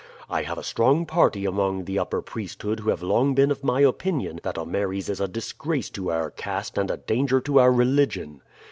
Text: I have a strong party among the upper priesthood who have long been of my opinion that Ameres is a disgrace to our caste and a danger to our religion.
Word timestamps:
I 0.31 0.41
have 0.41 0.57
a 0.57 0.63
strong 0.63 1.05
party 1.05 1.45
among 1.45 1.85
the 1.85 1.99
upper 1.99 2.23
priesthood 2.23 2.79
who 2.79 2.89
have 2.89 3.03
long 3.03 3.35
been 3.35 3.51
of 3.51 3.63
my 3.63 3.81
opinion 3.81 4.39
that 4.41 4.57
Ameres 4.57 5.09
is 5.09 5.21
a 5.21 5.27
disgrace 5.27 5.91
to 5.91 6.09
our 6.09 6.31
caste 6.31 6.75
and 6.79 6.89
a 6.89 6.97
danger 6.97 7.39
to 7.41 7.59
our 7.59 7.71
religion. 7.71 8.41